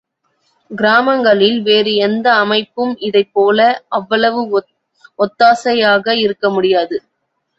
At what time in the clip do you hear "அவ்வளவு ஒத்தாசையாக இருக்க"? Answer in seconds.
3.89-6.49